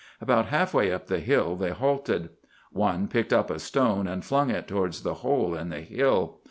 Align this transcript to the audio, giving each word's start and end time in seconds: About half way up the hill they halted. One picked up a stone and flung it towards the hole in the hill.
About 0.19 0.47
half 0.47 0.73
way 0.73 0.91
up 0.91 1.05
the 1.05 1.19
hill 1.19 1.55
they 1.55 1.69
halted. 1.69 2.29
One 2.71 3.07
picked 3.07 3.31
up 3.31 3.51
a 3.51 3.59
stone 3.59 4.07
and 4.07 4.25
flung 4.25 4.49
it 4.49 4.67
towards 4.67 5.03
the 5.03 5.13
hole 5.21 5.53
in 5.53 5.69
the 5.69 5.81
hill. 5.81 6.39